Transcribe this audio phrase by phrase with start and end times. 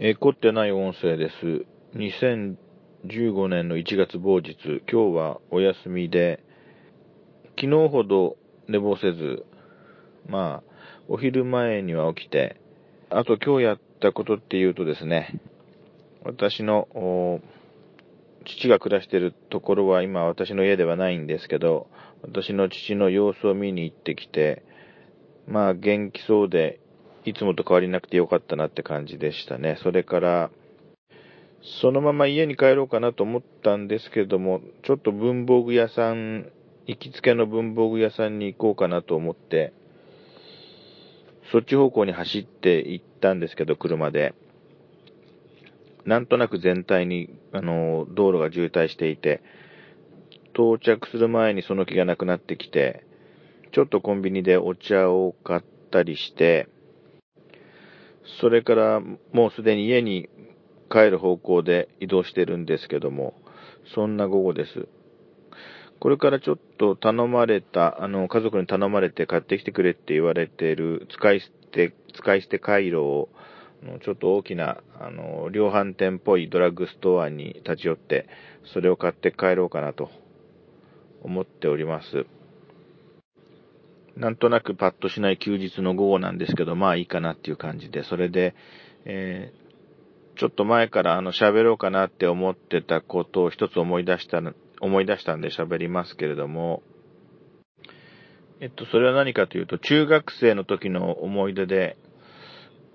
[0.00, 1.66] え、凝ってない音声です。
[1.96, 4.54] 2015年の1月某日、
[4.88, 6.44] 今日はお休みで、
[7.60, 8.36] 昨日ほど
[8.68, 9.44] 寝坊せず、
[10.28, 10.72] まあ、
[11.08, 12.60] お昼前には起きて、
[13.10, 15.40] あと今日やったことっていうとですね、
[16.22, 17.40] 私の、
[18.44, 21.88] 父が暮らしているところは今私の家ではないんですけど、
[22.22, 24.62] 私の父の様子を見に行ってきて、
[25.48, 26.78] まあ元気そうで
[27.28, 29.76] いつもと変わりなくてよかったなって感じでしたね。
[29.82, 30.50] それから、
[31.60, 36.50] そのまま家に帰ろうかなと思ったんですけども、ちょっと文房具屋さん、
[36.86, 39.72] 行きつけの文房具屋さんに行こうかなと思って、
[41.52, 44.34] そっち方向に走って行ったんですけど、車で。
[46.04, 49.42] なんとなく全体に、あの、道路が渋滞していて、
[50.54, 53.04] 到着する前にその気がなくなってきて、
[53.72, 56.68] ちょっとコンビニでお茶を買ったりして、
[58.40, 59.00] それから
[59.32, 60.28] もうすでに家に
[60.90, 63.34] 帰る方向で移動してるんですけども、
[63.94, 64.88] そんな午後です。
[66.00, 73.28] これからちょっと頼まれた、あの、家族に頼まれて買ってきてくれって言われてる使い捨て、使い捨て回路を、
[74.04, 78.28] ちょっと大きな、あの、量販店っぽいドラッグストアに立ち寄って、
[78.72, 80.10] それを買って帰ろうかなと
[81.22, 82.26] 思っております。
[84.18, 88.56] なんとなくパッとしない休日の午後なんですけど、まあいいかなっていう感じで、それで、
[89.04, 94.42] えー、ちょっと前からあの喋ろうかなって思ってたことを一つ思い出した、
[94.80, 96.82] 思い出したんで喋りますけれども、
[98.60, 101.96] えっと、それは何かというと、中学生の時の思い出で、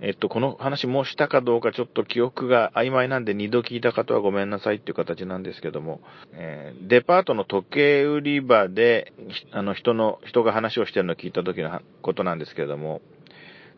[0.02, 6.02] えっと、この話もしたかどうかちょっと記憶が曖昧なんで二度聞いた方はごめんなさいっていう形なんですけども、
[6.34, 9.14] えー、デパートの時計売り場で、
[9.52, 13.02] あの、人の、人が話をしてるのを聞いた時のことなんですけども、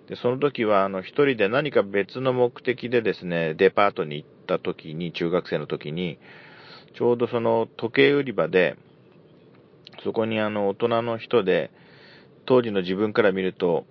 [0.08, 6.20] で、その時は、あの、一人で何か別の目的でですね、デパートに行った時に、中学生の時に、
[6.96, 8.78] ちょうどその時計売り場で、
[10.04, 11.72] そこにあの、大人の人で、
[12.46, 13.86] 当時の自分から見ると、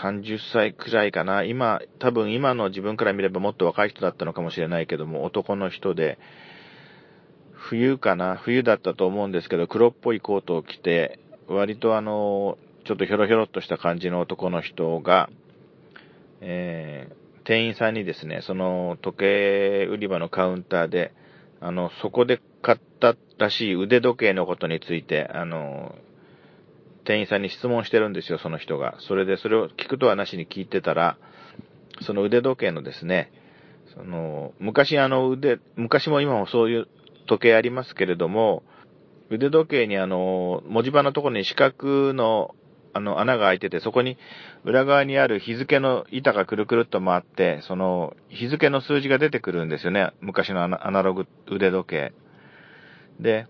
[0.00, 1.42] 30歳くらいかな。
[1.42, 6.18] 今、多分今の自分から見ればもっと若い人だったのかもしれないけども、男の人で、
[7.52, 15.28] 冬かな冬だったと思うんですけど、黒っぽいコートを着て、割とあの、ちょっとひょろひょろっとした感じの男の人が、
[16.40, 17.14] えー、
[17.44, 21.12] 店員さんにですね、その時計売り場のカウンターで、
[21.60, 25.96] あの、そこで買ったらしい腕時計のことについて、あの、
[27.06, 28.96] 店員さんに質問してるんですよ、その人が。
[29.00, 31.16] それで、それを聞くとはなしに聞いてたら、
[32.02, 33.32] その腕時計のですね、
[33.94, 36.88] その、昔あの腕、昔も今もそういう
[37.26, 38.62] 時計ありますけれども、
[39.30, 42.54] 腕時計にあの、文字盤のところに四角の、
[42.92, 44.16] あの、穴が開いてて、そこに
[44.64, 50.12] 裏側にある日付の板がくるくるっと回って、その、日付の数字が出てくるんですよね。
[50.20, 52.12] 昔のアナログ腕時計。
[53.20, 53.46] で、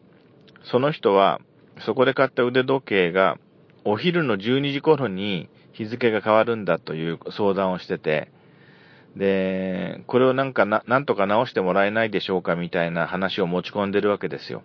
[0.65, 1.41] その人は、
[1.81, 3.38] そこで買った腕時計が、
[3.88, 8.32] お昼の12時頃に日付が変わるんだという相談をしてて、
[9.14, 14.64] で、これをなんかな、なんとか直してもらえないでしょうかみたいな話を持ち込んでるわけですよ。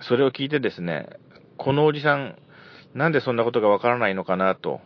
[0.00, 1.08] それを聞いてですね、
[1.56, 2.36] このおじさん、
[2.92, 4.80] なんでそんなことがわからないのかなと。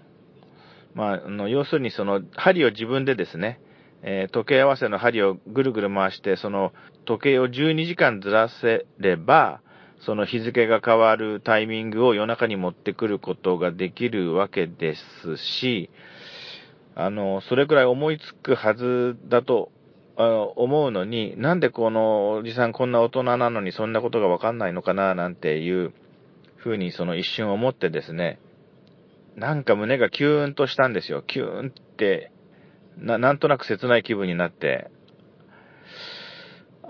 [0.95, 3.61] まあ、あの、要するにその、針を自分でですね、
[4.03, 6.73] えー、時計合わせの針をぐるぐる回して、その
[7.07, 9.63] 時計を12時間ずらせれば、
[10.01, 15.91] その日付が変わるタイミングを夜中に持ってくることができるわけですし、
[16.95, 19.71] あの、それくらい思いつくはずだと
[20.17, 25.93] 思うのに、なんでこのおじさんこんな大人なのにそんなことがわかんないのかななんていう
[26.57, 28.41] ふうにその一瞬思ってですね、
[29.37, 31.23] なんか胸がキューンとしたんですよ。
[31.23, 32.33] キューンって、
[32.97, 34.91] な、なんとなく切ない気分になって、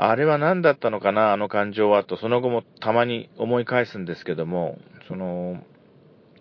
[0.01, 4.79] あれは何だったのかな、あの感情は、と、その後もたまに思い返すんですけども、
[5.09, 5.61] その、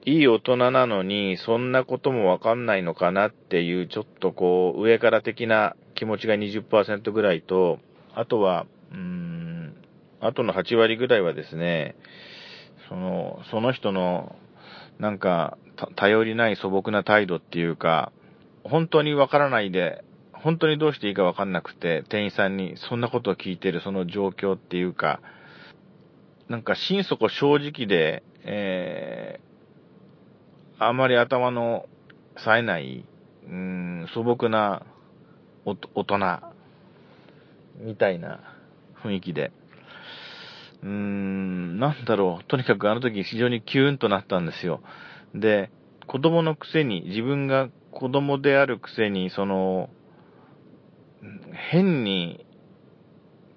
[0.06, 7.80] いい大人なのに、そんなこともわかんないのかなっていう、ちょっとこう、上から的な気持ちが20%ぐらいと、
[8.14, 9.74] あとは、うーん、
[10.22, 11.96] あとの8割ぐらいはですね、
[12.90, 14.36] その、その人の、
[15.00, 15.58] なんか、
[15.96, 18.12] 頼りない素朴な態度っていうか、
[18.64, 20.04] 本当にわからないで、
[20.44, 25.20] 本当にどうしていいかわかんなくて、店員さんにそんなことを聞いてるその状況っていうか、
[26.48, 31.88] なんか心底正直で、えー、あまり頭の
[32.38, 33.06] 冴えない、
[33.48, 34.84] うん、素朴な
[35.66, 36.18] お大人、
[37.80, 38.40] みたいな
[39.04, 39.52] 雰囲気で、
[40.84, 42.44] うーん、なんだろう。
[42.46, 44.82] とにかくあの時非常にキューンとなったんですよ。
[45.34, 45.72] で、
[46.08, 49.90] 子供のくせに、自分が子供であるくせに、その、
[51.72, 52.46] 変に、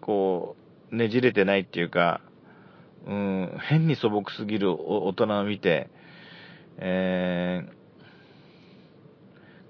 [0.01, 0.57] こ
[0.91, 2.21] う、ねじれてないっていうか、
[3.07, 5.89] うん、変に素朴すぎる大人を見て、
[6.79, 7.62] え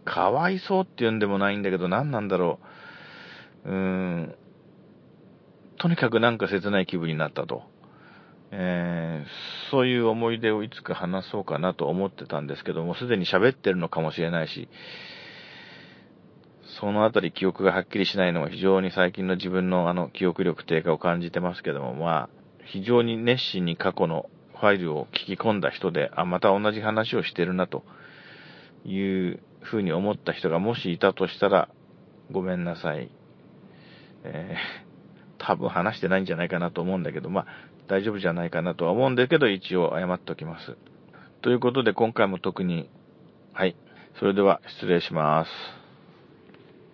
[0.04, 2.58] ー、かわいそうって言うんでもないんだけど、何なんだろ
[3.64, 3.70] う。
[3.70, 4.34] うん、
[5.78, 7.62] とにかくなんか切ない気分になったと。
[8.52, 14.68] えー、そういう思い出をいつか話そうかなと思ってたんですけども、すでに喋ってるのかもしれないし、
[16.78, 22.28] そのあたり記憶がはっきりしないのは非常に最近の自分のあの記憶力低下を感じてますけども、まあ、
[22.66, 24.26] 非常に熱心に過去の
[24.60, 27.82] ファイルを聞き込んだ人で、あ、また同じ話をしてるなと
[28.84, 31.68] いうふうに思った人がもしいたとしたら、
[32.30, 33.10] ごめんなさい。
[34.22, 37.46] えー、多分話してないんじゃないかなと思うんだけど、まあ、
[37.88, 40.76] 大丈夫じゃないかなとは思うんだけど、一応謝っておきます。
[41.42, 42.90] ということで、今回も特に、
[43.54, 43.74] はい。
[44.18, 45.79] それでは、失礼します。